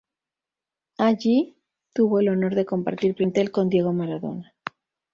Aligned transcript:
Allí, 0.97 1.59
tuvo 1.93 2.21
el 2.21 2.29
honor 2.29 2.55
de 2.55 2.65
compartir 2.65 3.13
plantel 3.13 3.51
con 3.51 3.69
Diego 3.69 3.93
Maradona. 3.93 4.51